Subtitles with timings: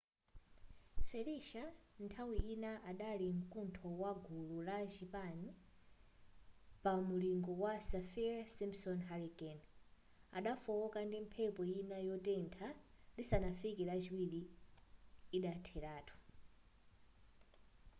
[1.09, 1.65] felicia
[2.03, 5.47] nthawi ina adali mkuntho wa gulu la chinayi
[6.83, 9.63] pa mulingo wa saffir-simpson hurricane
[10.37, 12.67] adafooka ndi mphepo ina yotentha
[13.17, 14.41] lisanafike lachiwiri
[15.37, 16.15] idatheratu